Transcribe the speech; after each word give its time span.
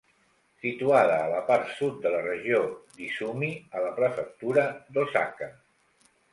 Situada 0.61 1.17
a 1.25 1.27
la 1.33 1.41
part 1.49 1.69
sud 1.81 1.99
de 2.07 2.13
la 2.15 2.23
regió 2.29 2.63
d'Izumi, 2.97 3.53
a 3.77 3.87
la 3.87 3.95
prefectura 4.03 4.67
d'Osaka. 4.99 5.55